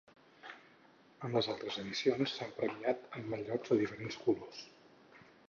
[1.27, 4.67] En les altres edicions s'ha premiat amb mallots de diferents colors.